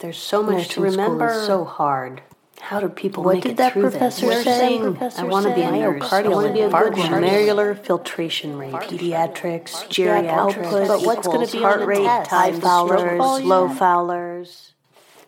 There's 0.00 0.18
so 0.18 0.42
much 0.42 0.68
to 0.68 0.80
Nursing 0.80 0.92
school 0.92 1.04
remember. 1.12 1.30
is 1.30 1.46
so 1.46 1.64
hard. 1.64 2.22
How 2.60 2.80
do 2.80 2.88
people 2.88 3.22
What 3.22 3.34
make 3.34 3.42
did 3.42 3.52
it 3.52 3.56
that 3.58 3.72
through 3.74 3.90
professor 3.90 4.26
this? 4.26 4.44
say? 4.44 4.78
Nursing, 4.78 4.82
Professor 4.94 5.20
I 5.20 5.24
want 5.24 5.46
to 5.46 5.54
be 5.54 5.60
a 5.62 5.68
say? 5.70 5.80
nurse. 5.80 6.12
I 6.12 6.28
want 6.28 6.46
to 6.46 6.52
be 6.52 6.60
a 6.60 6.68
good 6.70 6.92
glomerular 6.92 7.78
filtration 7.78 8.56
rate, 8.58 8.72
Pediatrics, 8.72 9.88
geriatrics, 9.88 10.88
but 10.88 11.02
what's 11.02 11.26
going 11.26 11.46
to 11.46 11.52
be 11.52 11.58
heart 11.62 11.74
on 11.74 11.80
the 11.80 11.86
rate, 11.86 12.26
Stroke 12.26 12.60
fowlers, 12.62 13.44
low 13.44 13.68
fowlers. 13.68 14.72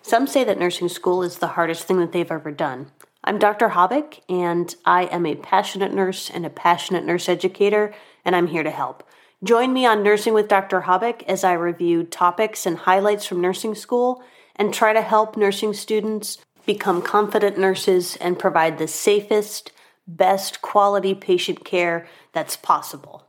Some 0.02 0.26
say 0.26 0.44
that 0.44 0.58
nursing 0.58 0.88
school 0.88 1.22
is 1.22 1.38
the 1.38 1.48
hardest 1.48 1.84
thing 1.84 1.98
that 2.00 2.12
they've 2.12 2.30
ever 2.30 2.50
done. 2.50 2.90
I'm 3.24 3.38
Dr. 3.38 3.70
Habeck, 3.70 4.20
and 4.28 4.74
I 4.84 5.04
am 5.04 5.26
a 5.26 5.36
passionate 5.36 5.94
nurse 5.94 6.28
and 6.28 6.44
a 6.44 6.50
passionate 6.50 7.04
nurse 7.04 7.28
educator, 7.28 7.94
and 8.24 8.34
I'm 8.34 8.48
here 8.48 8.62
to 8.64 8.70
help. 8.70 9.08
Join 9.44 9.72
me 9.72 9.86
on 9.86 10.02
Nursing 10.02 10.34
with 10.34 10.48
Dr. 10.48 10.82
Habeck 10.82 11.22
as 11.24 11.44
I 11.44 11.52
review 11.54 12.04
topics 12.04 12.66
and 12.66 12.78
highlights 12.78 13.26
from 13.26 13.40
nursing 13.40 13.74
school 13.74 14.22
and 14.56 14.72
try 14.72 14.92
to 14.92 15.02
help 15.02 15.36
nursing 15.36 15.72
students 15.72 16.38
become 16.66 17.02
confident 17.02 17.58
nurses 17.58 18.16
and 18.16 18.38
provide 18.38 18.78
the 18.78 18.88
safest, 18.88 19.72
best 20.06 20.62
quality 20.62 21.14
patient 21.14 21.64
care 21.64 22.06
that's 22.32 22.56
possible. 22.56 23.26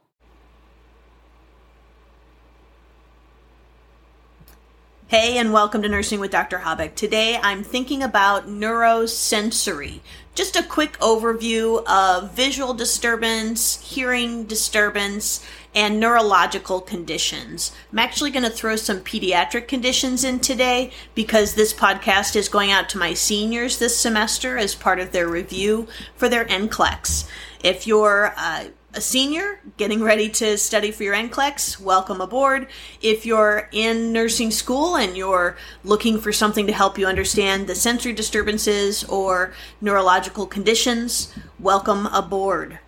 Hey, 5.14 5.38
and 5.38 5.54
welcome 5.54 5.84
to 5.84 5.90
Nursing 5.90 6.20
with 6.20 6.32
Dr. 6.32 6.58
Habeck. 6.58 6.96
Today 6.96 7.38
I'm 7.40 7.64
thinking 7.64 8.02
about 8.02 8.48
neurosensory. 8.48 10.00
Just 10.34 10.56
a 10.56 10.64
quick 10.64 10.98
overview 10.98 11.86
of 11.86 12.34
visual 12.34 12.74
disturbance, 12.74 13.80
hearing 13.80 14.46
disturbance, 14.46 15.46
and 15.76 16.00
neurological 16.00 16.82
conditions. 16.82 17.74
I'm 17.92 18.00
actually 18.00 18.32
going 18.32 18.42
to 18.42 18.50
throw 18.50 18.76
some 18.76 19.02
pediatric 19.02 19.68
conditions 19.68 20.24
in 20.24 20.40
today 20.40 20.92
because 21.14 21.54
this 21.54 21.76
podcast 21.76 22.36
is 22.36 22.50
going 22.50 22.72
out 22.72 22.90
to 22.90 22.98
my 22.98 23.14
seniors 23.14 23.78
this 23.78 23.96
semester 23.96 24.58
as 24.58 24.74
part 24.74 25.00
of 25.00 25.12
their 25.12 25.28
review 25.28 25.88
for 26.16 26.28
their 26.28 26.46
NCLEX. 26.46 27.30
If 27.64 27.86
you're 27.86 28.34
uh, 28.36 28.64
a 28.96 29.02
senior 29.02 29.60
getting 29.78 30.04
ready 30.04 30.30
to 30.30 30.58
study 30.58 30.92
for 30.92 31.04
your 31.04 31.16
NCLEX, 31.16 31.80
welcome 31.80 32.22
aboard. 32.22 32.68
If 33.02 33.26
you're 33.26 33.68
in 33.72 34.14
nursing 34.14 34.52
school 34.52 34.96
and 34.96 35.18
you're 35.18 35.58
looking 35.84 36.20
for 36.20 36.32
something 36.32 36.68
to 36.68 36.74
help 36.74 37.00
you 37.00 37.08
understand 37.08 37.66
the 37.66 37.74
sensory 37.74 38.14
disturbances 38.14 39.04
or 39.06 39.54
neurological 39.82 40.46
conditions, 40.46 41.34
welcome 41.60 42.06
aboard. 42.08 42.80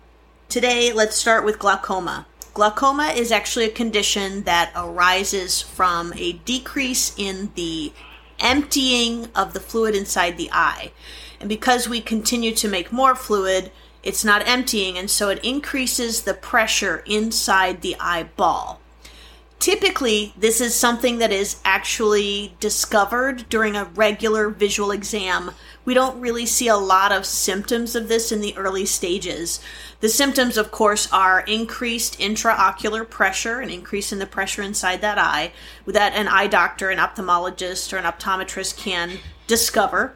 Today, 0.48 0.92
let's 0.92 1.16
start 1.16 1.44
with 1.44 1.58
glaucoma. 1.58 2.26
Glaucoma 2.54 3.08
is 3.08 3.32
actually 3.32 3.64
a 3.64 3.70
condition 3.70 4.44
that 4.44 4.70
arises 4.76 5.60
from 5.60 6.12
a 6.16 6.34
decrease 6.34 7.14
in 7.18 7.50
the 7.56 7.92
emptying 8.38 9.26
of 9.34 9.54
the 9.54 9.60
fluid 9.60 9.96
inside 9.96 10.36
the 10.36 10.50
eye. 10.52 10.92
And 11.40 11.48
because 11.48 11.88
we 11.88 12.00
continue 12.00 12.54
to 12.54 12.68
make 12.68 12.92
more 12.92 13.16
fluid, 13.16 13.72
it's 14.06 14.24
not 14.24 14.46
emptying, 14.46 14.96
and 14.96 15.10
so 15.10 15.28
it 15.28 15.44
increases 15.44 16.22
the 16.22 16.34
pressure 16.34 17.02
inside 17.06 17.82
the 17.82 17.96
eyeball. 17.98 18.80
Typically, 19.58 20.32
this 20.36 20.60
is 20.60 20.74
something 20.74 21.18
that 21.18 21.32
is 21.32 21.56
actually 21.64 22.54
discovered 22.60 23.48
during 23.48 23.74
a 23.74 23.86
regular 23.96 24.48
visual 24.48 24.92
exam. 24.92 25.50
We 25.84 25.94
don't 25.94 26.20
really 26.20 26.46
see 26.46 26.68
a 26.68 26.76
lot 26.76 27.10
of 27.10 27.26
symptoms 27.26 27.96
of 27.96 28.06
this 28.06 28.30
in 28.30 28.40
the 28.40 28.56
early 28.56 28.86
stages. 28.86 29.58
The 30.00 30.08
symptoms, 30.08 30.56
of 30.56 30.70
course, 30.70 31.10
are 31.12 31.40
increased 31.40 32.20
intraocular 32.20 33.08
pressure, 33.08 33.60
an 33.60 33.70
increase 33.70 34.12
in 34.12 34.18
the 34.20 34.26
pressure 34.26 34.62
inside 34.62 35.00
that 35.00 35.18
eye, 35.18 35.52
that 35.86 36.12
an 36.12 36.28
eye 36.28 36.46
doctor, 36.46 36.90
an 36.90 36.98
ophthalmologist, 36.98 37.92
or 37.92 37.96
an 37.96 38.04
optometrist 38.04 38.76
can 38.76 39.18
discover. 39.46 40.14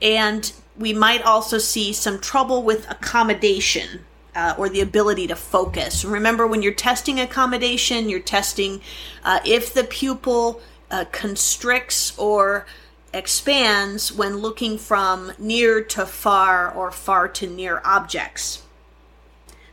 And 0.00 0.52
we 0.78 0.92
might 0.92 1.22
also 1.22 1.58
see 1.58 1.92
some 1.92 2.18
trouble 2.18 2.62
with 2.62 2.90
accommodation 2.90 4.04
uh, 4.34 4.54
or 4.58 4.68
the 4.68 4.80
ability 4.80 5.26
to 5.26 5.36
focus. 5.36 6.04
Remember, 6.04 6.46
when 6.46 6.62
you're 6.62 6.74
testing 6.74 7.18
accommodation, 7.18 8.08
you're 8.08 8.20
testing 8.20 8.80
uh, 9.24 9.40
if 9.44 9.72
the 9.72 9.84
pupil 9.84 10.60
uh, 10.90 11.06
constricts 11.10 12.16
or 12.18 12.66
expands 13.14 14.12
when 14.12 14.36
looking 14.36 14.76
from 14.76 15.32
near 15.38 15.82
to 15.82 16.04
far 16.04 16.70
or 16.70 16.90
far 16.90 17.28
to 17.28 17.46
near 17.46 17.80
objects. 17.84 18.62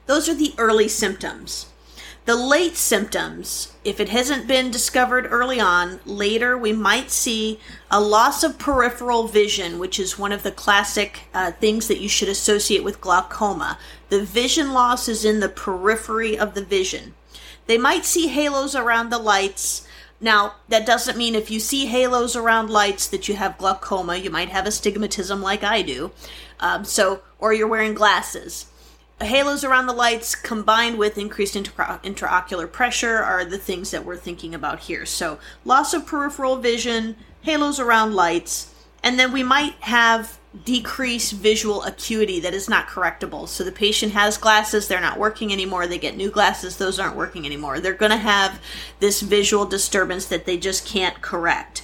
Those 0.06 0.30
are 0.30 0.36
the 0.36 0.54
early 0.58 0.88
symptoms. 0.88 1.68
The 2.26 2.36
late 2.38 2.78
symptoms, 2.78 3.74
if 3.84 4.00
it 4.00 4.08
hasn't 4.08 4.48
been 4.48 4.72
discovered 4.72 5.28
early 5.30 5.60
on, 5.60 6.00
later 6.06 6.58
we 6.58 6.72
might 6.72 7.12
see 7.12 7.60
a 7.92 8.00
loss 8.00 8.44
of 8.44 8.58
peripheral 8.58 9.28
vision, 9.28 9.78
which 9.78 10.00
is 10.00 10.18
one 10.18 10.32
of 10.32 10.42
the 10.42 10.52
classic 10.52 11.24
uh, 11.34 11.52
things 11.52 11.90
that 11.90 12.00
you 12.00 12.08
should 12.08 12.30
associate 12.30 12.82
with 12.82 13.02
glaucoma. 13.02 13.78
The 14.08 14.24
vision 14.24 14.72
loss 14.72 15.10
is 15.10 15.26
in 15.26 15.42
the 15.42 15.50
periphery 15.50 16.40
of 16.40 16.54
the 16.54 16.64
vision. 16.64 17.14
They 17.68 17.78
might 17.78 18.06
see 18.06 18.28
halos 18.28 18.74
around 18.74 19.10
the 19.10 19.20
lights. 19.20 19.86
Now, 20.22 20.56
that 20.70 20.86
doesn't 20.86 21.18
mean 21.18 21.36
if 21.36 21.52
you 21.52 21.60
see 21.60 21.88
halos 21.88 22.38
around 22.38 22.70
lights 22.70 23.06
that 23.08 23.28
you 23.28 23.36
have 23.36 23.58
glaucoma. 23.58 24.16
You 24.16 24.30
might 24.30 24.48
have 24.48 24.66
astigmatism 24.66 25.42
like 25.42 25.66
I 25.66 25.82
do. 25.82 26.12
Um, 26.62 26.86
so, 26.86 27.22
or 27.38 27.52
you're 27.52 27.68
wearing 27.68 27.94
glasses 27.94 28.68
halos 29.26 29.64
around 29.64 29.88
the 29.88 29.94
lights 29.94 30.36
combined 30.36 30.98
with 30.98 31.18
increased 31.18 31.56
intra- 31.56 32.00
intraocular 32.04 32.72
pressure 32.72 33.18
are 33.18 33.46
the 33.46 33.58
things 33.58 33.92
that 33.92 34.06
we're 34.06 34.18
thinking 34.18 34.56
about 34.56 34.80
here. 34.80 35.06
So, 35.06 35.40
loss 35.66 35.94
of 35.94 36.06
peripheral 36.06 36.58
vision, 36.58 37.16
halos 37.42 37.80
around 37.80 38.14
lights, 38.14 38.74
and 39.04 39.20
then 39.20 39.32
we 39.32 39.44
might 39.44 39.74
have 39.82 40.40
decreased 40.66 41.34
visual 41.34 41.84
acuity 41.84 42.40
that 42.40 42.54
is 42.54 42.70
not 42.70 42.88
correctable. 42.88 43.48
So, 43.48 43.64
the 43.64 43.72
patient 43.72 44.14
has 44.14 44.38
glasses, 44.38 44.88
they're 44.88 45.02
not 45.02 45.20
working 45.20 45.52
anymore, 45.52 45.88
they 45.88 45.98
get 45.98 46.16
new 46.16 46.32
glasses, 46.32 46.78
those 46.78 47.00
aren't 47.00 47.16
working 47.16 47.46
anymore. 47.46 47.80
They're 47.80 47.94
going 47.94 48.12
to 48.12 48.18
have 48.18 48.62
this 49.00 49.22
visual 49.22 49.66
disturbance 49.66 50.26
that 50.28 50.46
they 50.46 50.58
just 50.58 50.86
can't 50.88 51.22
correct. 51.22 51.84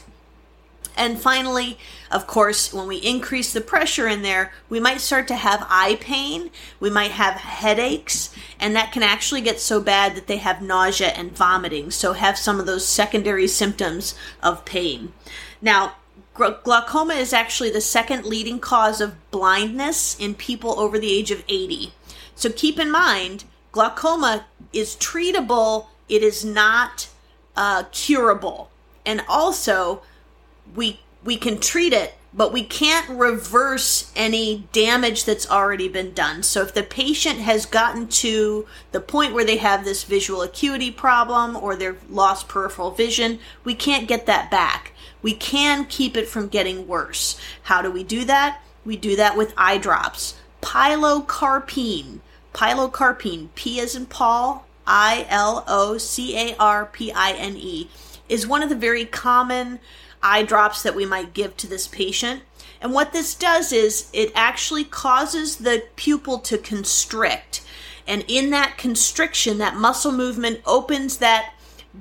And 0.99 1.17
finally, 1.17 1.77
of 2.11 2.27
course, 2.27 2.73
when 2.73 2.85
we 2.85 2.97
increase 2.97 3.53
the 3.53 3.61
pressure 3.61 4.05
in 4.05 4.21
there, 4.21 4.51
we 4.67 4.81
might 4.81 4.99
start 4.99 5.29
to 5.29 5.35
have 5.35 5.65
eye 5.69 5.97
pain, 6.01 6.51
we 6.81 6.89
might 6.89 7.11
have 7.11 7.35
headaches, 7.35 8.35
and 8.59 8.75
that 8.75 8.91
can 8.91 9.01
actually 9.01 9.39
get 9.39 9.61
so 9.61 9.79
bad 9.79 10.13
that 10.15 10.27
they 10.27 10.37
have 10.37 10.61
nausea 10.61 11.07
and 11.07 11.31
vomiting. 11.31 11.89
So, 11.89 12.11
have 12.11 12.37
some 12.37 12.59
of 12.59 12.65
those 12.65 12.85
secondary 12.85 13.47
symptoms 13.47 14.13
of 14.43 14.65
pain. 14.65 15.13
Now, 15.61 15.93
glaucoma 16.33 17.13
is 17.13 17.31
actually 17.31 17.69
the 17.69 17.79
second 17.79 18.25
leading 18.25 18.59
cause 18.59 18.99
of 18.99 19.31
blindness 19.31 20.19
in 20.19 20.35
people 20.35 20.77
over 20.77 20.99
the 20.99 21.17
age 21.17 21.31
of 21.31 21.45
80. 21.47 21.93
So, 22.35 22.49
keep 22.49 22.77
in 22.77 22.91
mind, 22.91 23.45
glaucoma 23.71 24.47
is 24.73 24.97
treatable, 24.97 25.87
it 26.09 26.23
is 26.23 26.43
not 26.43 27.07
uh, 27.55 27.83
curable. 27.93 28.69
And 29.05 29.23
also, 29.29 30.01
we 30.75 30.99
we 31.23 31.35
can 31.37 31.59
treat 31.59 31.93
it 31.93 32.15
but 32.33 32.53
we 32.53 32.63
can't 32.63 33.09
reverse 33.09 34.11
any 34.15 34.67
damage 34.71 35.25
that's 35.25 35.49
already 35.49 35.87
been 35.87 36.13
done. 36.13 36.43
So 36.43 36.61
if 36.61 36.73
the 36.73 36.83
patient 36.83 37.39
has 37.39 37.65
gotten 37.65 38.07
to 38.07 38.67
the 38.91 38.99
point 38.99 39.33
where 39.33 39.45
they 39.45 39.57
have 39.57 39.83
this 39.83 40.03
visual 40.03 40.43
acuity 40.43 40.91
problem 40.91 41.55
or 41.55 41.75
they've 41.75 41.97
lost 42.09 42.47
peripheral 42.47 42.91
vision 42.91 43.39
we 43.63 43.73
can't 43.73 44.07
get 44.07 44.25
that 44.27 44.51
back. 44.51 44.93
We 45.21 45.33
can 45.33 45.85
keep 45.85 46.15
it 46.15 46.29
from 46.29 46.47
getting 46.47 46.87
worse. 46.87 47.39
How 47.63 47.81
do 47.81 47.91
we 47.91 48.03
do 48.03 48.23
that? 48.25 48.61
We 48.85 48.95
do 48.95 49.15
that 49.15 49.35
with 49.35 49.53
eye 49.57 49.77
drops. 49.77 50.35
Pilocarpine. 50.61 52.19
Pilocarpine 52.53 53.49
p 53.55 53.79
as 53.79 53.95
in 53.95 54.05
paul 54.05 54.65
i 54.85 55.25
l 55.29 55.63
o 55.67 55.97
c 55.97 56.35
a 56.35 56.55
r 56.57 56.85
p 56.85 57.11
i 57.11 57.31
n 57.33 57.55
e 57.57 57.89
is 58.27 58.47
one 58.47 58.63
of 58.63 58.69
the 58.69 58.75
very 58.75 59.05
common 59.05 59.79
eye 60.21 60.43
drops 60.43 60.83
that 60.83 60.95
we 60.95 61.05
might 61.05 61.33
give 61.33 61.55
to 61.57 61.67
this 61.67 61.87
patient. 61.87 62.43
And 62.81 62.93
what 62.93 63.11
this 63.11 63.35
does 63.35 63.71
is 63.71 64.09
it 64.13 64.31
actually 64.35 64.83
causes 64.83 65.57
the 65.57 65.83
pupil 65.95 66.39
to 66.39 66.57
constrict. 66.57 67.61
And 68.07 68.23
in 68.27 68.49
that 68.51 68.77
constriction, 68.77 69.57
that 69.57 69.75
muscle 69.75 70.11
movement 70.11 70.61
opens 70.65 71.17
that 71.17 71.53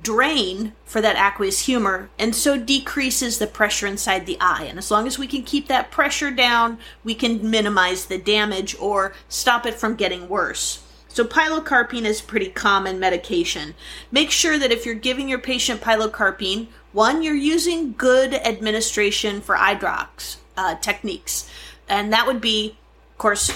drain 0.02 0.72
for 0.84 1.00
that 1.00 1.16
aqueous 1.16 1.66
humor 1.66 2.10
and 2.18 2.34
so 2.34 2.58
decreases 2.58 3.38
the 3.38 3.46
pressure 3.46 3.86
inside 3.86 4.26
the 4.26 4.38
eye. 4.40 4.64
And 4.64 4.78
as 4.78 4.90
long 4.90 5.06
as 5.06 5.18
we 5.18 5.26
can 5.26 5.42
keep 5.42 5.68
that 5.68 5.90
pressure 5.90 6.30
down, 6.30 6.78
we 7.04 7.14
can 7.14 7.50
minimize 7.50 8.06
the 8.06 8.18
damage 8.18 8.76
or 8.78 9.14
stop 9.28 9.66
it 9.66 9.74
from 9.74 9.96
getting 9.96 10.28
worse. 10.28 10.82
So, 11.08 11.24
pilocarpine 11.24 12.04
is 12.04 12.20
pretty 12.20 12.50
common 12.50 13.00
medication. 13.00 13.74
Make 14.12 14.30
sure 14.30 14.58
that 14.58 14.70
if 14.70 14.84
you're 14.86 14.94
giving 14.94 15.28
your 15.28 15.38
patient 15.38 15.80
pilocarpine, 15.80 16.68
one, 16.92 17.22
you're 17.22 17.34
using 17.34 17.92
good 17.92 18.34
administration 18.34 19.40
for 19.40 19.56
eye 19.56 19.74
drops 19.74 20.38
uh, 20.56 20.74
techniques. 20.76 21.48
And 21.88 22.12
that 22.12 22.26
would 22.26 22.40
be, 22.40 22.76
of 23.12 23.18
course, 23.18 23.50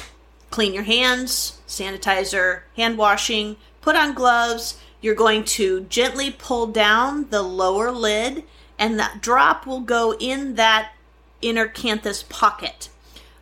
clean 0.50 0.75
your 0.75 0.84
hands, 0.84 1.61
sanitizer, 1.67 2.62
hand 2.76 2.99
washing, 2.99 3.56
put 3.81 3.96
on 3.96 4.14
gloves. 4.14 4.79
You're 5.00 5.14
going 5.14 5.44
to 5.44 5.82
gently 5.82 6.31
pull 6.31 6.69
down 6.69 7.29
the 7.31 7.43
lower 7.43 7.90
lid 7.90 8.44
and 8.79 8.99
that 8.99 9.20
drop 9.20 9.67
will 9.67 9.81
go 9.81 10.14
in 10.14 10.55
that 10.55 10.93
inner 11.40 11.69
canthus 11.69 12.28
pocket. 12.28 12.88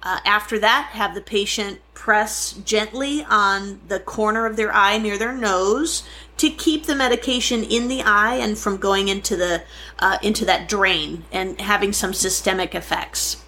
Uh, 0.03 0.19
after 0.25 0.59
that, 0.59 0.91
have 0.93 1.15
the 1.15 1.21
patient 1.21 1.81
press 1.95 2.53
gently 2.65 3.25
on 3.25 3.81
the 3.89 4.01
corner 4.01 4.47
of 4.47 4.57
their 4.57 4.73
eye 4.75 4.97
near 4.97 5.19
their 5.19 5.35
nose 5.35 6.03
to 6.41 6.49
keep 6.49 6.87
the 6.87 6.95
medication 6.95 7.63
in 7.63 7.89
the 7.89 8.03
eye 8.03 8.37
and 8.37 8.57
from 8.57 8.79
going 8.79 9.09
into 9.09 9.37
the 9.37 9.63
uh, 9.99 10.17
into 10.23 10.43
that 10.47 10.71
drain 10.71 11.23
and 11.31 11.61
having 11.61 11.93
some 11.93 12.15
systemic 12.15 12.75
effects. 12.75 13.45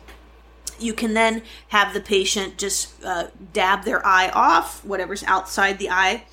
You 0.79 0.93
can 0.93 1.15
then 1.15 1.41
have 1.69 1.95
the 1.95 2.03
patient 2.03 2.59
just 2.59 3.03
uh, 3.03 3.29
dab 3.55 3.85
their 3.85 4.07
eye 4.07 4.29
off, 4.35 4.85
whatever's 4.85 5.25
outside 5.25 5.79
the 5.79 5.89
eye, 5.89 6.25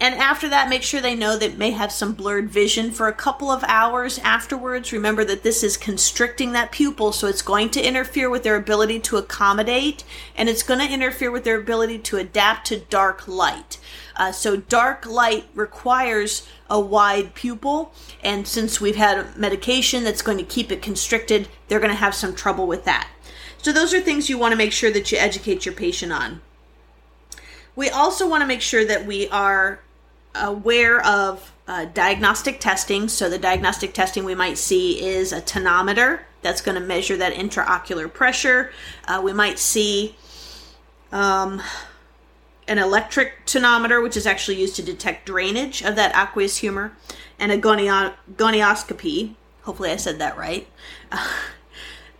and 0.00 0.14
after 0.14 0.48
that, 0.48 0.68
make 0.68 0.84
sure 0.84 1.00
they 1.00 1.16
know 1.16 1.36
that 1.36 1.58
may 1.58 1.72
have 1.72 1.90
some 1.90 2.12
blurred 2.12 2.50
vision 2.50 2.92
for 2.92 3.08
a 3.08 3.12
couple 3.12 3.50
of 3.50 3.64
hours 3.66 4.20
afterwards. 4.20 4.92
Remember 4.92 5.24
that 5.24 5.42
this 5.42 5.64
is 5.64 5.76
constricting 5.76 6.52
that 6.52 6.70
pupil, 6.70 7.10
so 7.10 7.26
it's 7.26 7.42
going 7.42 7.70
to 7.70 7.82
interfere 7.84 8.30
with 8.30 8.44
their 8.44 8.54
ability 8.54 9.00
to 9.00 9.16
accommodate, 9.16 10.04
and 10.36 10.48
it's 10.48 10.62
going 10.62 10.78
to 10.78 10.92
interfere 10.92 11.32
with 11.32 11.42
their 11.42 11.58
ability 11.58 11.98
to 11.98 12.16
adapt 12.16 12.68
to 12.68 12.78
dark 12.78 13.26
light. 13.26 13.80
Uh, 14.14 14.30
so, 14.30 14.56
dark 14.56 15.04
light 15.04 15.46
requires 15.52 16.46
a 16.70 16.78
wide 16.78 17.34
pupil, 17.34 17.92
and 18.22 18.46
since 18.46 18.80
we've 18.80 18.96
had 18.96 19.36
medication 19.36 20.04
that's 20.04 20.22
going 20.22 20.38
to 20.38 20.44
keep 20.44 20.70
it 20.70 20.80
constricted, 20.80 21.48
they're 21.66 21.80
going 21.80 21.90
to 21.90 21.96
have 21.96 22.14
some 22.14 22.36
trouble 22.36 22.68
with 22.68 22.84
that. 22.84 23.08
So, 23.62 23.72
those 23.72 23.92
are 23.92 24.00
things 24.00 24.30
you 24.30 24.38
want 24.38 24.52
to 24.52 24.58
make 24.58 24.72
sure 24.72 24.92
that 24.92 25.10
you 25.10 25.18
educate 25.18 25.66
your 25.66 25.74
patient 25.74 26.12
on. 26.12 26.40
We 27.74 27.90
also 27.90 28.28
want 28.28 28.42
to 28.42 28.46
make 28.46 28.60
sure 28.60 28.84
that 28.84 29.06
we 29.06 29.28
are 29.28 29.80
aware 30.40 31.04
of 31.04 31.52
uh, 31.66 31.86
diagnostic 31.86 32.60
testing. 32.60 33.08
So, 33.08 33.28
the 33.28 33.38
diagnostic 33.38 33.92
testing 33.94 34.24
we 34.24 34.34
might 34.34 34.58
see 34.58 35.02
is 35.02 35.32
a 35.32 35.40
tonometer 35.40 36.20
that's 36.42 36.60
going 36.60 36.80
to 36.80 36.86
measure 36.86 37.16
that 37.16 37.34
intraocular 37.34 38.12
pressure. 38.12 38.72
Uh, 39.06 39.20
we 39.22 39.32
might 39.32 39.58
see 39.58 40.16
um, 41.12 41.60
an 42.66 42.78
electric 42.78 43.46
tonometer, 43.46 44.02
which 44.02 44.16
is 44.16 44.26
actually 44.26 44.60
used 44.60 44.76
to 44.76 44.82
detect 44.82 45.26
drainage 45.26 45.82
of 45.82 45.96
that 45.96 46.14
aqueous 46.14 46.58
humor, 46.58 46.92
and 47.38 47.52
a 47.52 47.58
gonio- 47.58 48.14
gonioscopy. 48.36 49.34
Hopefully, 49.62 49.90
I 49.90 49.96
said 49.96 50.18
that 50.18 50.36
right. 50.36 50.66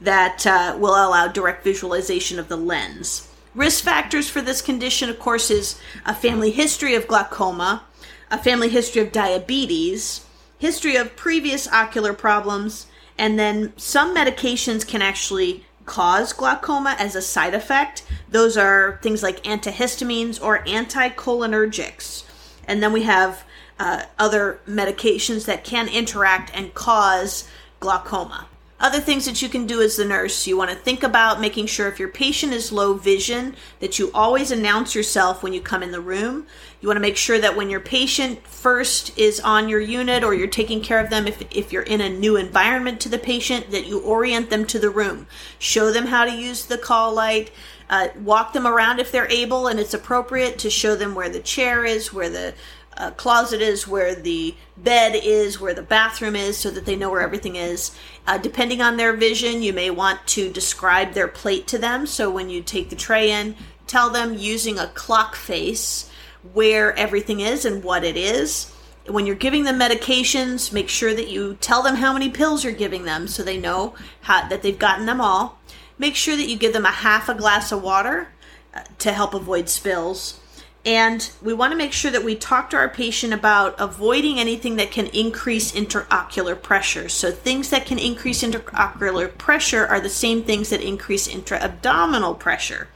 that 0.00 0.46
uh, 0.46 0.76
will 0.78 0.94
allow 0.94 1.28
direct 1.28 1.64
visualization 1.64 2.38
of 2.38 2.48
the 2.48 2.56
lens. 2.56 3.28
Risk 3.54 3.82
factors 3.82 4.28
for 4.28 4.40
this 4.40 4.62
condition, 4.62 5.10
of 5.10 5.18
course, 5.18 5.50
is 5.50 5.80
a 6.06 6.14
family 6.14 6.50
history 6.50 6.94
of 6.94 7.08
glaucoma, 7.08 7.82
a 8.30 8.38
family 8.38 8.68
history 8.68 9.02
of 9.02 9.12
diabetes, 9.12 10.24
history 10.58 10.96
of 10.96 11.16
previous 11.16 11.68
ocular 11.68 12.12
problems, 12.12 12.86
and 13.16 13.38
then 13.38 13.72
some 13.76 14.14
medications 14.14 14.86
can 14.86 15.02
actually 15.02 15.64
cause 15.84 16.32
glaucoma 16.32 16.94
as 16.98 17.16
a 17.16 17.22
side 17.22 17.54
effect. 17.54 18.04
Those 18.30 18.56
are 18.56 18.98
things 19.02 19.22
like 19.22 19.42
antihistamines 19.44 20.40
or 20.42 20.62
anticholinergics. 20.64 22.24
And 22.66 22.82
then 22.82 22.92
we 22.92 23.04
have 23.04 23.44
uh, 23.80 24.02
other 24.18 24.60
medications 24.68 25.46
that 25.46 25.64
can 25.64 25.88
interact 25.88 26.50
and 26.54 26.74
cause 26.74 27.48
glaucoma. 27.80 28.46
Other 28.80 29.00
things 29.00 29.24
that 29.24 29.42
you 29.42 29.48
can 29.48 29.66
do 29.66 29.82
as 29.82 29.96
the 29.96 30.04
nurse, 30.04 30.46
you 30.46 30.56
want 30.56 30.70
to 30.70 30.76
think 30.76 31.02
about 31.02 31.40
making 31.40 31.66
sure 31.66 31.88
if 31.88 31.98
your 31.98 32.08
patient 32.08 32.52
is 32.52 32.70
low 32.70 32.94
vision, 32.94 33.56
that 33.80 33.98
you 33.98 34.08
always 34.14 34.52
announce 34.52 34.94
yourself 34.94 35.42
when 35.42 35.52
you 35.52 35.60
come 35.60 35.82
in 35.82 35.90
the 35.90 36.00
room. 36.00 36.46
You 36.80 36.86
want 36.86 36.96
to 36.96 37.02
make 37.02 37.16
sure 37.16 37.40
that 37.40 37.56
when 37.56 37.70
your 37.70 37.80
patient 37.80 38.46
first 38.46 39.18
is 39.18 39.40
on 39.40 39.68
your 39.68 39.80
unit 39.80 40.22
or 40.22 40.32
you're 40.32 40.46
taking 40.46 40.80
care 40.80 41.00
of 41.00 41.10
them, 41.10 41.26
if, 41.26 41.42
if 41.50 41.72
you're 41.72 41.82
in 41.82 42.00
a 42.00 42.08
new 42.08 42.36
environment 42.36 43.00
to 43.00 43.08
the 43.08 43.18
patient, 43.18 43.72
that 43.72 43.86
you 43.86 43.98
orient 43.98 44.48
them 44.48 44.64
to 44.66 44.78
the 44.78 44.90
room. 44.90 45.26
Show 45.58 45.90
them 45.90 46.06
how 46.06 46.24
to 46.24 46.32
use 46.32 46.64
the 46.64 46.78
call 46.78 47.12
light. 47.12 47.50
Uh, 47.90 48.08
walk 48.22 48.52
them 48.52 48.66
around 48.66 49.00
if 49.00 49.10
they're 49.10 49.30
able 49.30 49.66
and 49.66 49.80
it's 49.80 49.94
appropriate 49.94 50.58
to 50.58 50.68
show 50.68 50.94
them 50.94 51.14
where 51.14 51.30
the 51.30 51.40
chair 51.40 51.84
is, 51.86 52.12
where 52.12 52.28
the 52.28 52.54
uh, 52.98 53.12
closet 53.12 53.62
is, 53.62 53.86
where 53.86 54.14
the 54.14 54.54
bed 54.76 55.14
is, 55.14 55.60
where 55.60 55.74
the 55.74 55.82
bathroom 55.82 56.36
is, 56.36 56.56
so 56.56 56.70
that 56.70 56.84
they 56.84 56.96
know 56.96 57.10
where 57.10 57.22
everything 57.22 57.56
is. 57.56 57.96
Uh, 58.26 58.36
depending 58.36 58.82
on 58.82 58.96
their 58.96 59.14
vision, 59.14 59.62
you 59.62 59.72
may 59.72 59.88
want 59.88 60.26
to 60.26 60.52
describe 60.52 61.12
their 61.12 61.28
plate 61.28 61.66
to 61.68 61.78
them. 61.78 62.06
So 62.06 62.30
when 62.30 62.50
you 62.50 62.62
take 62.62 62.90
the 62.90 62.96
tray 62.96 63.30
in, 63.30 63.56
tell 63.86 64.10
them 64.10 64.34
using 64.34 64.78
a 64.78 64.88
clock 64.88 65.36
face 65.36 66.10
where 66.52 66.92
everything 66.96 67.40
is 67.40 67.64
and 67.64 67.82
what 67.82 68.04
it 68.04 68.16
is. 68.16 68.72
When 69.06 69.24
you're 69.24 69.36
giving 69.36 69.64
them 69.64 69.78
medications, 69.78 70.72
make 70.72 70.88
sure 70.88 71.14
that 71.14 71.28
you 71.28 71.56
tell 71.60 71.82
them 71.82 71.96
how 71.96 72.12
many 72.12 72.28
pills 72.28 72.62
you're 72.62 72.72
giving 72.74 73.04
them 73.04 73.26
so 73.26 73.42
they 73.42 73.58
know 73.58 73.94
how, 74.22 74.46
that 74.48 74.62
they've 74.62 74.78
gotten 74.78 75.06
them 75.06 75.20
all. 75.20 75.58
Make 75.98 76.14
sure 76.14 76.36
that 76.36 76.48
you 76.48 76.56
give 76.56 76.72
them 76.72 76.84
a 76.84 76.90
half 76.90 77.28
a 77.28 77.34
glass 77.34 77.72
of 77.72 77.82
water 77.82 78.28
uh, 78.74 78.82
to 78.98 79.12
help 79.12 79.34
avoid 79.34 79.68
spills. 79.68 80.40
And 80.84 81.30
we 81.42 81.52
want 81.52 81.72
to 81.72 81.76
make 81.76 81.92
sure 81.92 82.10
that 82.10 82.24
we 82.24 82.34
talk 82.34 82.70
to 82.70 82.76
our 82.76 82.88
patient 82.88 83.34
about 83.34 83.74
avoiding 83.78 84.38
anything 84.38 84.76
that 84.76 84.90
can 84.90 85.06
increase 85.08 85.72
intraocular 85.72 86.60
pressure. 86.60 87.08
So, 87.08 87.30
things 87.30 87.70
that 87.70 87.84
can 87.84 87.98
increase 87.98 88.42
intraocular 88.42 89.36
pressure 89.36 89.86
are 89.86 90.00
the 90.00 90.08
same 90.08 90.44
things 90.44 90.70
that 90.70 90.80
increase 90.80 91.26
intra-abdominal 91.26 92.36
pressure. 92.36 92.88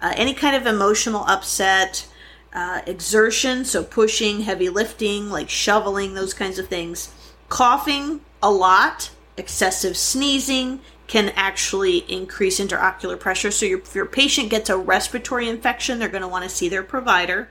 Uh, 0.00 0.12
any 0.16 0.34
kind 0.34 0.54
of 0.54 0.66
emotional 0.66 1.24
upset, 1.24 2.06
uh, 2.54 2.80
exertion, 2.86 3.64
so 3.64 3.84
pushing, 3.84 4.42
heavy 4.42 4.68
lifting, 4.68 5.28
like 5.28 5.50
shoveling, 5.50 6.14
those 6.14 6.32
kinds 6.32 6.58
of 6.58 6.68
things. 6.68 7.12
Coughing 7.48 8.20
a 8.42 8.50
lot, 8.50 9.10
excessive 9.36 9.96
sneezing, 9.96 10.80
can 11.06 11.30
actually 11.36 11.98
increase 12.12 12.58
intraocular 12.58 13.18
pressure. 13.18 13.50
So 13.50 13.66
your, 13.66 13.78
if 13.78 13.94
your 13.94 14.06
patient 14.06 14.50
gets 14.50 14.70
a 14.70 14.76
respiratory 14.76 15.48
infection, 15.48 15.98
they're 15.98 16.08
going 16.08 16.22
to 16.22 16.28
want 16.28 16.44
to 16.44 16.50
see 16.50 16.68
their 16.68 16.82
provider. 16.82 17.48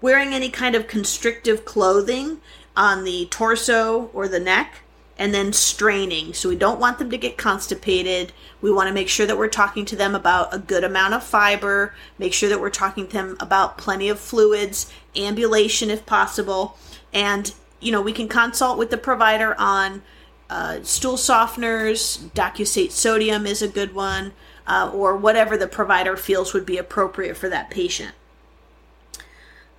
Wearing 0.00 0.32
any 0.32 0.48
kind 0.48 0.74
of 0.74 0.86
constrictive 0.86 1.64
clothing 1.64 2.40
on 2.76 3.04
the 3.04 3.26
torso 3.26 4.10
or 4.14 4.28
the 4.28 4.40
neck, 4.40 4.82
and 5.18 5.34
then 5.34 5.52
straining. 5.52 6.32
So 6.32 6.48
we 6.48 6.56
don't 6.56 6.78
want 6.78 6.98
them 6.98 7.10
to 7.10 7.18
get 7.18 7.36
constipated. 7.36 8.32
We 8.60 8.70
want 8.70 8.86
to 8.86 8.94
make 8.94 9.08
sure 9.08 9.26
that 9.26 9.36
we're 9.36 9.48
talking 9.48 9.84
to 9.86 9.96
them 9.96 10.14
about 10.14 10.54
a 10.54 10.58
good 10.58 10.84
amount 10.84 11.14
of 11.14 11.24
fiber, 11.24 11.94
make 12.18 12.32
sure 12.32 12.48
that 12.48 12.60
we're 12.60 12.70
talking 12.70 13.06
to 13.08 13.12
them 13.12 13.36
about 13.40 13.78
plenty 13.78 14.08
of 14.08 14.20
fluids, 14.20 14.90
ambulation 15.16 15.90
if 15.90 16.06
possible, 16.06 16.78
and 17.12 17.52
you 17.80 17.92
know, 17.92 18.02
we 18.02 18.12
can 18.12 18.28
consult 18.28 18.78
with 18.78 18.90
the 18.90 18.98
provider 18.98 19.54
on 19.58 20.02
uh, 20.50 20.82
stool 20.82 21.16
softeners, 21.16 22.30
docusate 22.30 22.92
sodium 22.92 23.46
is 23.46 23.62
a 23.62 23.68
good 23.68 23.94
one, 23.94 24.32
uh, 24.66 24.90
or 24.92 25.16
whatever 25.16 25.56
the 25.56 25.66
provider 25.66 26.16
feels 26.16 26.54
would 26.54 26.66
be 26.66 26.78
appropriate 26.78 27.36
for 27.36 27.48
that 27.48 27.70
patient. 27.70 28.14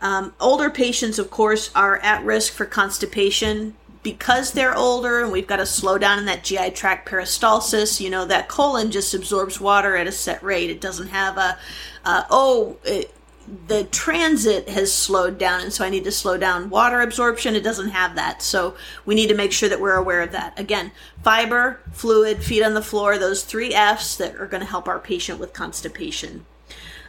Um, 0.01 0.33
older 0.39 0.69
patients, 0.69 1.19
of 1.19 1.29
course, 1.29 1.71
are 1.75 1.97
at 1.97 2.23
risk 2.23 2.53
for 2.53 2.65
constipation 2.65 3.75
because 4.01 4.53
they're 4.53 4.75
older 4.75 5.21
and 5.21 5.31
we've 5.31 5.47
got 5.47 5.57
to 5.57 5.65
slow 5.65 5.97
down 5.97 6.19
in 6.19 6.25
that 6.25 6.43
GI 6.43 6.71
tract 6.71 7.09
peristalsis. 7.09 7.99
You 7.99 8.09
know, 8.09 8.25
that 8.25 8.47
colon 8.47 8.91
just 8.91 9.13
absorbs 9.13 9.59
water 9.59 9.97
at 9.97 10.07
a 10.07 10.11
set 10.11 10.41
rate. 10.41 10.69
It 10.69 10.79
doesn't 10.79 11.09
have 11.09 11.38
a, 11.38 11.57
uh, 12.05 12.23
oh, 12.29 12.77
it, 12.85 13.13
the 13.67 13.83
transit 13.85 14.69
has 14.69 14.93
slowed 14.93 15.37
down 15.37 15.61
and 15.61 15.73
so 15.73 15.83
I 15.83 15.89
need 15.89 16.03
to 16.03 16.11
slow 16.11 16.37
down 16.37 16.69
water 16.69 17.01
absorption. 17.01 17.55
It 17.55 17.63
doesn't 17.63 17.89
have 17.89 18.15
that. 18.15 18.41
So 18.41 18.75
we 19.05 19.15
need 19.15 19.27
to 19.27 19.35
make 19.35 19.51
sure 19.51 19.69
that 19.69 19.81
we're 19.81 19.95
aware 19.95 20.21
of 20.21 20.31
that. 20.33 20.59
Again, 20.59 20.91
fiber, 21.23 21.79
fluid, 21.91 22.43
feet 22.43 22.63
on 22.63 22.73
the 22.73 22.81
floor, 22.81 23.17
those 23.17 23.43
three 23.43 23.73
F's 23.73 24.17
that 24.17 24.35
are 24.35 24.47
going 24.47 24.61
to 24.61 24.69
help 24.69 24.87
our 24.87 24.99
patient 24.99 25.39
with 25.39 25.53
constipation. 25.53 26.45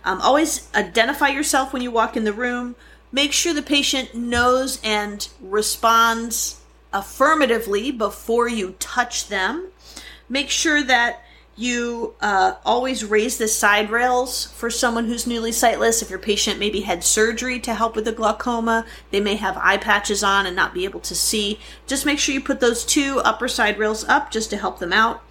Um, 0.05 0.21
always 0.21 0.69
identify 0.75 1.29
yourself 1.29 1.73
when 1.73 1.83
you 1.83 1.91
walk 1.91 2.17
in 2.17 2.25
the 2.25 2.33
room. 2.33 2.77
Make 3.13 3.33
sure 3.33 3.53
the 3.53 3.63
patient 3.63 4.15
knows 4.15 4.81
and 4.83 5.29
responds 5.41 6.61
affirmatively 6.93 7.91
before 7.91 8.49
you 8.49 8.77
touch 8.79 9.29
them. 9.29 9.69
Make 10.29 10.49
sure 10.49 10.83
that 10.83 11.23
you 11.61 12.15
uh, 12.23 12.55
always 12.65 13.05
raise 13.05 13.37
the 13.37 13.47
side 13.47 13.91
rails 13.91 14.47
for 14.47 14.71
someone 14.71 15.07
who's 15.07 15.27
newly 15.27 15.53
sightless. 15.53 16.01
If 16.01 16.09
your 16.09 16.19
patient 16.19 16.59
maybe 16.59 16.81
had 16.81 17.05
surgery 17.05 17.61
to 17.61 17.75
help 17.75 17.95
with 17.95 18.07
the 18.07 18.13
glaucoma, 18.13 18.87
they 19.11 19.21
may 19.21 19.35
have 19.37 19.59
eye 19.59 19.77
patches 19.77 20.25
on 20.25 20.47
and 20.47 20.57
not 20.57 20.73
be 20.73 20.85
able 20.85 21.01
to 21.01 21.15
see. 21.15 21.61
Just 21.87 22.07
make 22.07 22.19
sure 22.19 22.35
you 22.35 22.41
put 22.41 22.61
those 22.61 22.85
two 22.85 23.21
upper 23.25 23.47
side 23.47 23.79
rails 23.79 24.05
up 24.05 24.31
just 24.31 24.49
to 24.51 24.57
help 24.57 24.79
them 24.79 24.93
out. 24.93 25.23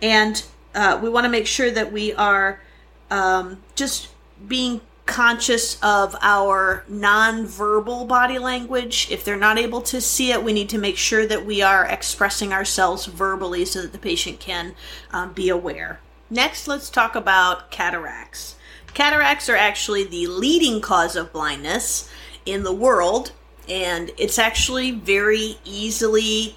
And 0.00 0.42
uh, 0.74 0.98
we 1.02 1.10
want 1.10 1.24
to 1.24 1.30
make 1.30 1.46
sure 1.46 1.70
that 1.70 1.92
we 1.92 2.14
are 2.14 2.62
um, 3.10 3.62
just 3.74 4.08
being 4.48 4.80
conscious 5.06 5.78
of 5.82 6.16
our 6.20 6.84
non-verbal 6.88 8.04
body 8.06 8.38
language. 8.38 9.08
If 9.10 9.24
they're 9.24 9.36
not 9.36 9.58
able 9.58 9.80
to 9.82 10.00
see 10.00 10.32
it, 10.32 10.42
we 10.42 10.52
need 10.52 10.68
to 10.70 10.78
make 10.78 10.96
sure 10.96 11.26
that 11.26 11.46
we 11.46 11.62
are 11.62 11.86
expressing 11.86 12.52
ourselves 12.52 13.06
verbally 13.06 13.64
so 13.64 13.82
that 13.82 13.92
the 13.92 13.98
patient 13.98 14.40
can 14.40 14.74
um, 15.12 15.32
be 15.32 15.48
aware. 15.48 16.00
Next, 16.28 16.66
let's 16.66 16.90
talk 16.90 17.14
about 17.14 17.70
cataracts. 17.70 18.56
Cataracts 18.94 19.48
are 19.48 19.56
actually 19.56 20.04
the 20.04 20.26
leading 20.26 20.80
cause 20.80 21.16
of 21.16 21.32
blindness 21.32 22.10
in 22.44 22.64
the 22.64 22.72
world, 22.72 23.32
and 23.68 24.10
it's 24.18 24.38
actually 24.38 24.90
very 24.90 25.58
easily 25.64 26.56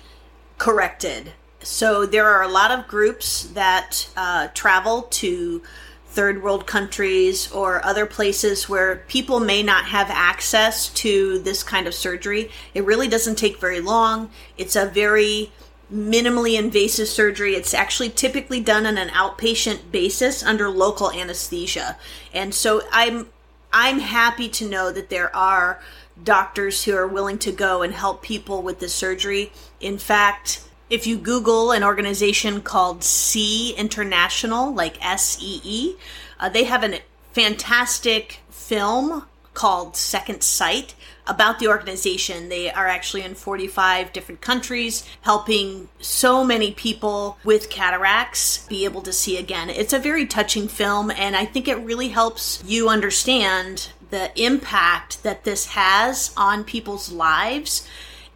corrected. 0.57 1.33
So 1.61 2.05
there 2.05 2.25
are 2.25 2.41
a 2.41 2.47
lot 2.47 2.71
of 2.71 2.87
groups 2.87 3.43
that 3.43 4.09
uh, 4.15 4.47
travel 4.53 5.03
to 5.03 5.61
third 6.09 6.41
world 6.41 6.65
countries 6.65 7.51
or 7.51 7.85
other 7.85 8.05
places 8.05 8.67
where 8.67 8.97
people 9.07 9.39
may 9.39 9.61
not 9.61 9.85
have 9.85 10.09
access 10.09 10.89
to 10.89 11.39
this 11.39 11.61
kind 11.61 11.85
of 11.85 11.93
surgery. 11.93 12.49
It 12.73 12.83
really 12.83 13.07
doesn't 13.07 13.35
take 13.35 13.59
very 13.59 13.79
long. 13.79 14.31
It's 14.57 14.75
a 14.75 14.87
very 14.87 15.51
minimally 15.93 16.57
invasive 16.57 17.07
surgery. 17.07 17.53
It's 17.53 17.73
actually 17.73 18.09
typically 18.09 18.59
done 18.59 18.85
on 18.85 18.97
an 18.97 19.09
outpatient 19.09 19.91
basis 19.91 20.43
under 20.43 20.69
local 20.69 21.11
anesthesia. 21.11 21.97
And 22.33 22.53
so 22.53 22.81
I'm 22.91 23.27
I'm 23.71 23.99
happy 23.99 24.49
to 24.49 24.67
know 24.67 24.91
that 24.91 25.09
there 25.09 25.35
are 25.35 25.79
doctors 26.23 26.83
who 26.83 26.95
are 26.95 27.07
willing 27.07 27.37
to 27.39 27.51
go 27.51 27.83
and 27.83 27.93
help 27.93 28.23
people 28.23 28.63
with 28.63 28.79
this 28.79 28.93
surgery. 28.93 29.51
In 29.79 29.99
fact, 29.99 30.63
if 30.89 31.05
you 31.05 31.17
Google 31.17 31.71
an 31.71 31.83
organization 31.83 32.61
called 32.61 33.03
SEE 33.03 33.75
International, 33.77 34.73
like 34.73 35.03
S 35.05 35.37
E 35.41 35.61
E, 35.63 35.95
uh, 36.39 36.49
they 36.49 36.63
have 36.63 36.83
a 36.83 36.99
fantastic 37.33 38.39
film 38.49 39.25
called 39.53 39.95
Second 39.95 40.41
Sight 40.41 40.95
about 41.27 41.59
the 41.59 41.67
organization. 41.67 42.49
They 42.49 42.71
are 42.71 42.87
actually 42.87 43.23
in 43.23 43.35
45 43.35 44.11
different 44.13 44.41
countries, 44.41 45.07
helping 45.21 45.89
so 45.99 46.43
many 46.43 46.71
people 46.71 47.37
with 47.43 47.69
cataracts 47.69 48.65
be 48.67 48.85
able 48.85 49.01
to 49.01 49.13
see 49.13 49.37
again. 49.37 49.69
It's 49.69 49.93
a 49.93 49.99
very 49.99 50.25
touching 50.25 50.67
film, 50.67 51.11
and 51.11 51.35
I 51.35 51.45
think 51.45 51.67
it 51.67 51.77
really 51.77 52.09
helps 52.09 52.63
you 52.65 52.89
understand 52.89 53.89
the 54.09 54.31
impact 54.41 55.21
that 55.23 55.43
this 55.43 55.67
has 55.67 56.33
on 56.35 56.63
people's 56.63 57.11
lives 57.11 57.87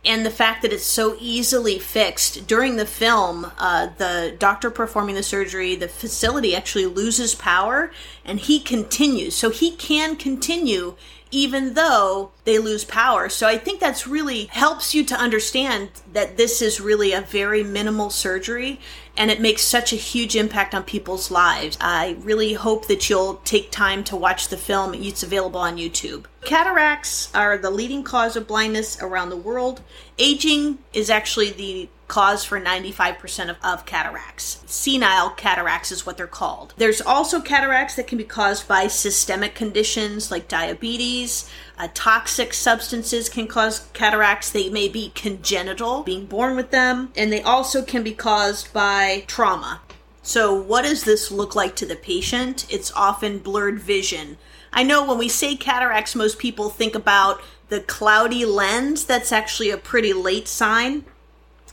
and 0.06 0.26
the 0.26 0.32
fact 0.32 0.62
that 0.62 0.74
it's 0.74 0.84
so 0.84 1.16
easily 1.20 1.80
fixed. 1.80 2.48
During 2.48 2.76
the 2.76 2.86
film 2.86 3.52
uh, 3.58 3.90
the 3.98 4.36
doctor 4.38 4.70
performing 4.70 5.16
the 5.16 5.24
surgery 5.24 5.76
the 5.76 5.88
facility 5.88 6.56
actually 6.56 6.86
loses 6.86 7.36
power 7.36 7.92
and 8.26 8.40
he 8.40 8.60
continues 8.60 9.36
so 9.36 9.50
he 9.50 9.72
can 9.72 10.16
continue 10.16 10.96
even 11.34 11.74
though 11.74 12.32
they 12.46 12.60
lose 12.60 12.86
power. 12.86 13.28
So 13.28 13.48
I 13.48 13.58
think 13.58 13.80
that's 13.80 14.06
really 14.06 14.46
helps 14.46 14.94
you 14.94 15.04
to 15.06 15.16
understand 15.16 15.90
that 16.14 16.38
this 16.38 16.62
is 16.62 16.80
really 16.80 17.12
a 17.12 17.22
very 17.22 17.64
minimal 17.64 18.12
surgery 18.12 18.80
and 19.18 19.32
it 19.32 19.42
makes 19.42 19.64
such 19.64 19.92
a 19.92 19.98
huge 19.98 20.36
impact 20.36 20.76
on 20.76 20.84
people's 20.84 21.32
lives. 21.32 21.78
I 21.82 22.18
really 22.20 22.54
hope 22.54 22.88
that 22.88 23.10
you'll 23.10 23.36
take 23.46 23.72
time 23.72 24.04
to 24.06 24.16
watch 24.16 24.48
the 24.48 24.58
film. 24.58 24.94
It's 24.94 25.24
available 25.24 25.60
on 25.60 25.78
YouTube. 25.78 26.26
Cataracts 26.42 27.34
are 27.34 27.58
the 27.58 27.72
leading 27.72 28.04
cause 28.04 28.36
of 28.36 28.48
blindness 28.48 29.02
around 29.02 29.30
the 29.30 29.38
world. 29.38 29.82
Aging 30.20 30.78
is 30.94 31.10
actually 31.10 31.52
the 31.52 31.90
cause 32.14 32.44
for 32.44 32.62
95% 32.62 33.50
of, 33.50 33.58
of 33.64 33.88
cataracts. 33.88 34.64
Senile 34.68 35.32
cataracts 35.32 35.92
is 35.92 36.06
what 36.06 36.16
they're 36.16 36.28
called. 36.28 36.76
There's 36.78 37.02
also 37.02 37.42
cataracts 37.42 37.96
that 37.96 38.06
can 38.06 38.20
be 38.20 38.24
caused 38.24 38.68
by 38.68 38.86
systemic 38.86 39.56
conditions 39.56 40.30
like 40.30 40.48
diabetes. 40.48 41.50
Uh, 41.76 41.88
toxic 41.96 42.54
substances 42.54 43.30
can 43.30 43.48
cause 43.48 43.88
cataracts. 43.94 44.52
They 44.52 44.70
may 44.70 44.90
be 44.90 45.12
congenital, 45.16 46.04
being 46.04 46.28
born 46.28 46.56
with 46.56 46.70
them, 46.70 47.12
and 47.16 47.34
they 47.34 47.42
also 47.42 47.82
can 47.82 48.04
be 48.04 48.14
caused 48.14 48.72
by 48.72 49.24
trauma. 49.26 49.82
So, 50.22 50.54
what 50.54 50.84
does 50.84 51.06
this 51.06 51.32
look 51.32 51.56
like 51.56 51.76
to 51.78 51.86
the 51.88 51.96
patient? 51.96 52.72
It's 52.72 52.94
often 52.94 53.40
blurred 53.40 53.80
vision. 53.80 54.38
I 54.72 54.84
know 54.84 55.04
when 55.04 55.18
we 55.18 55.30
say 55.30 55.56
cataracts, 55.56 56.14
most 56.14 56.38
people 56.38 56.70
think 56.70 56.94
about 56.94 57.42
the 57.70 57.80
cloudy 57.80 58.46
lens. 58.46 59.04
That's 59.04 59.32
actually 59.32 59.72
a 59.72 59.78
pretty 59.78 60.14
late 60.14 60.48
sign. 60.48 61.06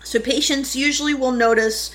So 0.02 0.19
patients 0.19 0.75
usually 0.75 1.14
will 1.14 1.33
notice 1.33 1.92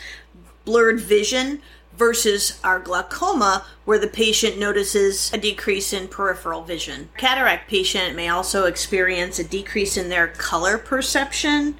blurred 0.63 0.99
vision 0.99 1.61
versus 1.97 2.59
our 2.63 2.79
glaucoma, 2.79 3.65
where 3.85 3.99
the 3.99 4.07
patient 4.07 4.57
notices 4.57 5.31
a 5.33 5.37
decrease 5.37 5.93
in 5.93 6.07
peripheral 6.07 6.63
vision. 6.63 7.09
Cataract 7.17 7.69
patient 7.69 8.15
may 8.15 8.27
also 8.27 8.65
experience 8.65 9.39
a 9.39 9.43
decrease 9.43 9.95
in 9.95 10.09
their 10.09 10.27
color 10.27 10.77
perception, 10.77 11.77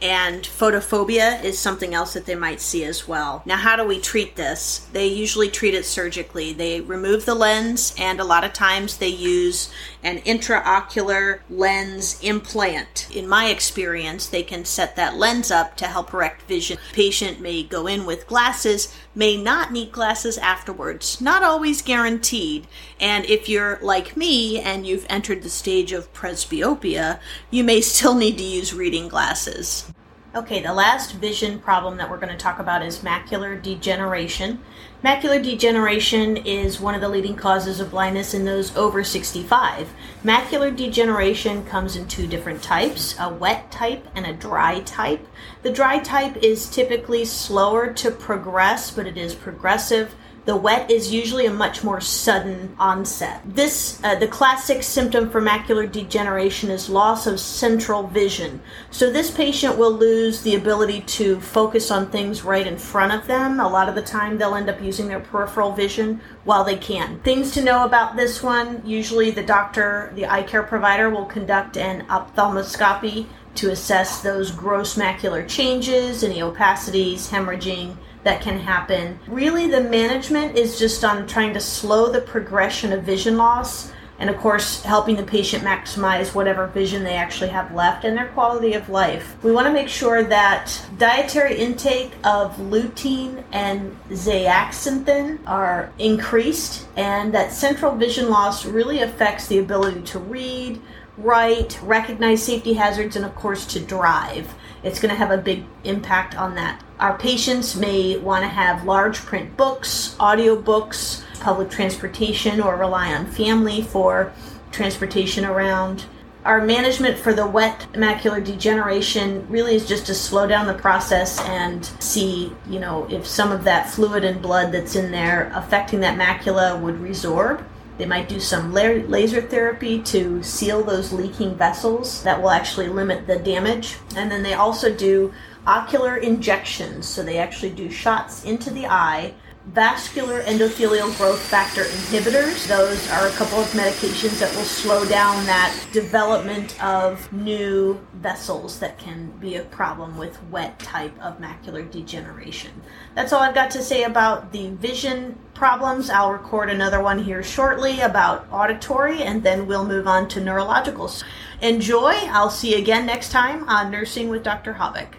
and 0.00 0.42
photophobia 0.42 1.42
is 1.42 1.58
something 1.58 1.92
else 1.92 2.14
that 2.14 2.26
they 2.26 2.34
might 2.34 2.60
see 2.60 2.84
as 2.84 3.08
well. 3.08 3.42
Now, 3.44 3.56
how 3.56 3.74
do 3.74 3.84
we 3.84 3.98
treat 3.98 4.36
this? 4.36 4.86
They 4.92 5.06
usually 5.06 5.48
treat 5.48 5.74
it 5.74 5.84
surgically. 5.84 6.52
They 6.52 6.80
remove 6.80 7.24
the 7.24 7.34
lens, 7.34 7.94
and 7.98 8.20
a 8.20 8.24
lot 8.24 8.44
of 8.44 8.52
times 8.52 8.98
they 8.98 9.08
use 9.08 9.70
an 10.02 10.18
intraocular 10.18 11.40
lens 11.50 12.20
implant. 12.22 13.08
In 13.14 13.28
my 13.28 13.48
experience, 13.48 14.26
they 14.26 14.42
can 14.42 14.64
set 14.64 14.94
that 14.96 15.16
lens 15.16 15.50
up 15.50 15.76
to 15.78 15.86
help 15.86 16.08
correct 16.18 16.42
vision. 16.42 16.78
Patient 16.92 17.40
may 17.40 17.62
go 17.62 17.86
in 17.86 18.06
with 18.06 18.26
glasses, 18.26 18.94
may 19.14 19.36
not 19.36 19.72
need 19.72 19.92
glasses 19.92 20.38
afterwards. 20.38 21.20
Not 21.20 21.42
always 21.42 21.82
guaranteed. 21.82 22.66
And 23.00 23.24
if 23.26 23.48
you're 23.48 23.78
like 23.82 24.16
me 24.16 24.60
and 24.60 24.86
you've 24.86 25.06
entered 25.08 25.42
the 25.42 25.50
stage 25.50 25.92
of 25.92 26.12
presbyopia, 26.12 27.20
you 27.50 27.64
may 27.64 27.80
still 27.88 28.14
need 28.14 28.38
to 28.38 28.44
use 28.44 28.74
reading 28.74 29.08
glasses. 29.08 29.87
Okay, 30.34 30.60
the 30.60 30.74
last 30.74 31.12
vision 31.14 31.58
problem 31.58 31.96
that 31.96 32.10
we're 32.10 32.18
going 32.18 32.28
to 32.28 32.36
talk 32.36 32.58
about 32.58 32.82
is 32.82 32.98
macular 32.98 33.60
degeneration. 33.60 34.60
Macular 35.02 35.42
degeneration 35.42 36.36
is 36.36 36.78
one 36.78 36.94
of 36.94 37.00
the 37.00 37.08
leading 37.08 37.34
causes 37.34 37.80
of 37.80 37.90
blindness 37.90 38.34
in 38.34 38.44
those 38.44 38.76
over 38.76 39.02
65. 39.02 39.88
Macular 40.22 40.76
degeneration 40.76 41.64
comes 41.64 41.96
in 41.96 42.06
two 42.06 42.26
different 42.26 42.62
types 42.62 43.14
a 43.18 43.32
wet 43.32 43.70
type 43.70 44.06
and 44.14 44.26
a 44.26 44.34
dry 44.34 44.80
type. 44.80 45.26
The 45.62 45.72
dry 45.72 45.98
type 45.98 46.36
is 46.36 46.68
typically 46.68 47.24
slower 47.24 47.90
to 47.94 48.10
progress, 48.10 48.90
but 48.90 49.06
it 49.06 49.16
is 49.16 49.34
progressive. 49.34 50.14
The 50.48 50.56
wet 50.56 50.90
is 50.90 51.12
usually 51.12 51.44
a 51.44 51.52
much 51.52 51.84
more 51.84 52.00
sudden 52.00 52.74
onset. 52.78 53.42
This, 53.44 54.02
uh, 54.02 54.14
the 54.14 54.26
classic 54.26 54.82
symptom 54.82 55.28
for 55.28 55.42
macular 55.42 55.92
degeneration 55.92 56.70
is 56.70 56.88
loss 56.88 57.26
of 57.26 57.38
central 57.38 58.06
vision. 58.06 58.62
So 58.90 59.12
this 59.12 59.30
patient 59.30 59.76
will 59.76 59.92
lose 59.92 60.40
the 60.40 60.54
ability 60.54 61.02
to 61.02 61.38
focus 61.38 61.90
on 61.90 62.10
things 62.10 62.44
right 62.44 62.66
in 62.66 62.78
front 62.78 63.12
of 63.12 63.26
them. 63.26 63.60
A 63.60 63.68
lot 63.68 63.90
of 63.90 63.94
the 63.94 64.00
time 64.00 64.38
they'll 64.38 64.54
end 64.54 64.70
up 64.70 64.80
using 64.80 65.06
their 65.06 65.20
peripheral 65.20 65.72
vision 65.72 66.22
while 66.44 66.64
they 66.64 66.76
can. 66.78 67.20
Things 67.20 67.52
to 67.52 67.62
know 67.62 67.84
about 67.84 68.16
this 68.16 68.42
one, 68.42 68.80
usually 68.86 69.30
the 69.30 69.42
doctor, 69.44 70.12
the 70.14 70.24
eye 70.24 70.44
care 70.44 70.62
provider 70.62 71.10
will 71.10 71.26
conduct 71.26 71.76
an 71.76 72.06
ophthalmoscopy 72.06 73.26
to 73.56 73.70
assess 73.70 74.22
those 74.22 74.50
gross 74.50 74.96
macular 74.96 75.46
changes, 75.46 76.24
any 76.24 76.40
opacities, 76.40 77.28
hemorrhaging, 77.28 77.98
that 78.24 78.40
can 78.40 78.58
happen. 78.58 79.18
Really, 79.26 79.68
the 79.68 79.82
management 79.82 80.56
is 80.56 80.78
just 80.78 81.04
on 81.04 81.26
trying 81.26 81.54
to 81.54 81.60
slow 81.60 82.10
the 82.10 82.20
progression 82.20 82.92
of 82.92 83.02
vision 83.04 83.36
loss 83.36 83.92
and, 84.20 84.28
of 84.28 84.36
course, 84.38 84.82
helping 84.82 85.16
the 85.16 85.22
patient 85.22 85.62
maximize 85.62 86.34
whatever 86.34 86.66
vision 86.66 87.04
they 87.04 87.14
actually 87.14 87.50
have 87.50 87.72
left 87.72 88.04
and 88.04 88.16
their 88.16 88.26
quality 88.28 88.74
of 88.74 88.88
life. 88.88 89.36
We 89.44 89.52
want 89.52 89.68
to 89.68 89.72
make 89.72 89.88
sure 89.88 90.24
that 90.24 90.84
dietary 90.98 91.56
intake 91.56 92.12
of 92.24 92.56
lutein 92.56 93.44
and 93.52 93.96
zeaxanthin 94.10 95.38
are 95.46 95.92
increased 95.98 96.88
and 96.96 97.32
that 97.32 97.52
central 97.52 97.94
vision 97.94 98.28
loss 98.28 98.66
really 98.66 99.02
affects 99.02 99.46
the 99.46 99.58
ability 99.58 100.02
to 100.02 100.18
read, 100.18 100.80
write, 101.18 101.78
recognize 101.82 102.42
safety 102.42 102.74
hazards, 102.74 103.16
and, 103.16 103.24
of 103.24 103.34
course, 103.34 103.66
to 103.66 103.80
drive 103.80 104.54
it's 104.82 105.00
going 105.00 105.10
to 105.10 105.18
have 105.18 105.30
a 105.30 105.38
big 105.38 105.64
impact 105.84 106.36
on 106.36 106.54
that. 106.54 106.82
Our 107.00 107.18
patients 107.18 107.76
may 107.76 108.16
want 108.16 108.42
to 108.42 108.48
have 108.48 108.84
large 108.84 109.18
print 109.18 109.56
books, 109.56 110.16
audio 110.20 110.60
books, 110.60 111.24
public 111.40 111.70
transportation, 111.70 112.60
or 112.60 112.76
rely 112.76 113.12
on 113.14 113.26
family 113.26 113.82
for 113.82 114.32
transportation 114.70 115.44
around. 115.44 116.04
Our 116.44 116.64
management 116.64 117.18
for 117.18 117.34
the 117.34 117.46
wet 117.46 117.86
macular 117.92 118.42
degeneration 118.42 119.46
really 119.50 119.74
is 119.74 119.86
just 119.86 120.06
to 120.06 120.14
slow 120.14 120.46
down 120.46 120.66
the 120.66 120.74
process 120.74 121.40
and 121.40 121.84
see, 121.98 122.52
you 122.68 122.78
know, 122.78 123.06
if 123.10 123.26
some 123.26 123.50
of 123.50 123.64
that 123.64 123.90
fluid 123.90 124.24
and 124.24 124.40
blood 124.40 124.72
that's 124.72 124.94
in 124.94 125.10
there 125.10 125.50
affecting 125.54 126.00
that 126.00 126.18
macula 126.18 126.80
would 126.80 126.94
resorb. 126.96 127.64
They 127.98 128.06
might 128.06 128.28
do 128.28 128.38
some 128.38 128.72
laser 128.72 129.42
therapy 129.42 130.00
to 130.04 130.42
seal 130.42 130.82
those 130.84 131.12
leaking 131.12 131.56
vessels 131.56 132.22
that 132.22 132.40
will 132.40 132.50
actually 132.50 132.88
limit 132.88 133.26
the 133.26 133.40
damage. 133.40 133.98
And 134.16 134.30
then 134.30 134.42
they 134.42 134.54
also 134.54 134.94
do 134.94 135.32
ocular 135.66 136.16
injections. 136.16 137.06
So 137.06 137.24
they 137.24 137.38
actually 137.38 137.72
do 137.72 137.90
shots 137.90 138.44
into 138.44 138.70
the 138.70 138.86
eye 138.86 139.34
vascular 139.72 140.42
endothelial 140.44 141.14
growth 141.18 141.40
factor 141.40 141.82
inhibitors. 141.82 142.66
Those 142.66 143.10
are 143.10 143.26
a 143.26 143.30
couple 143.32 143.58
of 143.58 143.66
medications 143.72 144.40
that 144.40 144.54
will 144.56 144.64
slow 144.64 145.04
down 145.04 145.44
that 145.44 145.76
development 145.92 146.82
of 146.82 147.30
new 147.32 148.00
vessels 148.14 148.78
that 148.78 148.98
can 148.98 149.30
be 149.40 149.56
a 149.56 149.64
problem 149.64 150.16
with 150.16 150.42
wet 150.44 150.78
type 150.78 151.12
of 151.20 151.38
macular 151.38 151.88
degeneration. 151.90 152.70
That's 153.14 153.32
all 153.32 153.40
I've 153.40 153.54
got 153.54 153.70
to 153.72 153.82
say 153.82 154.04
about 154.04 154.52
the 154.52 154.70
vision 154.70 155.38
problems. 155.52 156.08
I'll 156.08 156.32
record 156.32 156.70
another 156.70 157.02
one 157.02 157.22
here 157.22 157.42
shortly 157.42 158.00
about 158.00 158.46
auditory 158.50 159.22
and 159.22 159.42
then 159.42 159.66
we'll 159.66 159.84
move 159.84 160.06
on 160.06 160.28
to 160.28 160.40
neurologicals. 160.40 161.24
Enjoy. 161.60 162.14
I'll 162.30 162.50
see 162.50 162.72
you 162.72 162.78
again 162.78 163.04
next 163.04 163.32
time 163.32 163.68
on 163.68 163.90
Nursing 163.90 164.30
with 164.30 164.42
Dr. 164.42 164.74
Habeck. 164.74 165.14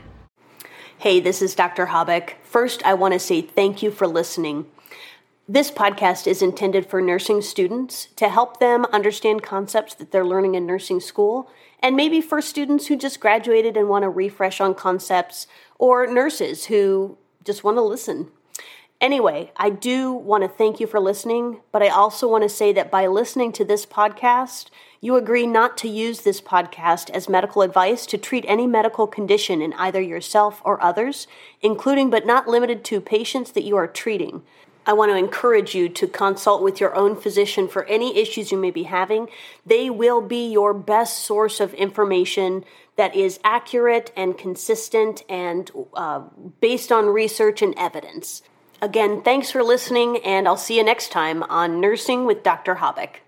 Hey, 1.00 1.22
this 1.22 1.42
is 1.42 1.56
Dr. 1.56 1.86
Habeck. 1.86 2.32
First, 2.44 2.84
I 2.84 2.94
want 2.94 3.14
to 3.14 3.22
say 3.22 3.42
thank 3.42 3.82
you 3.82 3.90
for 3.90 4.06
listening. 4.06 4.66
This 5.48 5.72
podcast 5.72 6.28
is 6.28 6.42
intended 6.42 6.88
for 6.88 7.02
nursing 7.02 7.42
students 7.42 8.10
to 8.18 8.28
help 8.28 8.60
them 8.60 8.84
understand 8.92 9.42
concepts 9.42 9.94
that 9.94 10.12
they're 10.12 10.26
learning 10.26 10.56
in 10.56 10.66
nursing 10.66 11.00
school, 11.00 11.50
and 11.82 11.96
maybe 11.96 12.20
for 12.20 12.42
students 12.42 12.88
who 12.88 12.98
just 12.98 13.22
graduated 13.22 13.78
and 13.78 13.88
want 13.88 14.04
to 14.04 14.10
refresh 14.10 14.60
on 14.60 14.76
concepts, 14.76 15.48
or 15.78 16.06
nurses 16.06 16.66
who 16.66 17.18
just 17.46 17.64
want 17.64 17.78
to 17.78 17.82
listen. 17.82 18.30
Anyway, 19.00 19.54
I 19.56 19.70
do 19.70 20.12
want 20.12 20.44
to 20.44 20.50
thank 20.50 20.82
you 20.82 20.86
for 20.86 21.00
listening, 21.00 21.62
but 21.72 21.82
I 21.82 21.88
also 21.88 22.28
want 22.28 22.44
to 22.44 22.50
say 22.50 22.74
that 22.74 22.92
by 22.92 23.08
listening 23.08 23.54
to 23.54 23.64
this 23.64 23.86
podcast, 23.86 24.70
you 25.02 25.16
agree 25.16 25.48
not 25.48 25.78
to 25.78 25.88
use 25.88 26.22
this 26.22 26.42
podcast 26.42 27.10
as 27.12 27.30
medical 27.30 27.62
advice 27.62 28.06
to 28.08 28.18
treat 28.18 28.46
any 28.48 28.68
medical 28.68 29.08
condition 29.08 29.62
in 29.62 29.74
either 29.74 30.02
yourself 30.02 30.62
or 30.66 30.82
others, 30.84 31.28
including 31.62 32.10
but 32.10 32.26
not 32.26 32.48
limited 32.48 32.84
to 32.86 33.00
patients 33.00 33.52
that 33.52 33.64
you 33.64 33.78
are 33.78 33.88
treating. 33.88 34.42
I 34.86 34.94
want 34.94 35.12
to 35.12 35.18
encourage 35.18 35.76
you 35.76 35.88
to 35.88 36.08
consult 36.08 36.64
with 36.64 36.80
your 36.80 36.96
own 36.96 37.16
physician 37.16 37.68
for 37.68 37.86
any 37.86 38.18
issues 38.18 38.52
you 38.52 38.58
may 38.58 38.72
be 38.72 38.84
having. 38.84 39.30
They 39.66 39.90
will 39.90 40.22
be 40.22 40.52
your 40.52 40.74
best 40.74 41.20
source 41.20 41.60
of 41.60 41.74
information 41.76 42.66
that 42.96 43.16
is 43.16 43.40
accurate 43.44 44.12
and 44.18 44.38
consistent 44.38 45.24
and 45.30 45.70
uh, 45.94 46.22
based 46.60 46.92
on 46.92 47.06
research 47.06 47.62
and 47.62 47.74
evidence. 47.78 48.42
Again, 48.82 49.22
thanks 49.22 49.52
for 49.52 49.62
listening, 49.62 50.18
and 50.26 50.48
I'll 50.48 50.58
see 50.58 50.78
you 50.78 50.84
next 50.84 51.12
time 51.12 51.44
on 51.44 51.80
Nursing 51.80 52.26
with 52.26 52.44
Dr. 52.44 52.76
Habeck. 52.76 53.22